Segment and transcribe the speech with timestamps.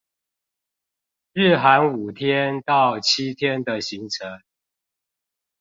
[1.31, 4.41] 日韓五天到七天的行程